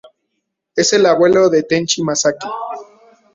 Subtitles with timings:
[0.75, 2.47] Es el abuelo de Tenchi Masaki.